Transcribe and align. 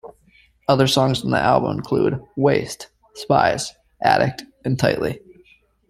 Other 0.67 0.87
songs 0.87 1.23
on 1.23 1.29
the 1.29 1.37
album 1.37 1.77
include 1.77 2.19
"Waste", 2.35 2.87
"Spies", 3.13 3.73
"Addict" 4.01 4.43
and 4.65 4.79
"Tightly". 4.79 5.19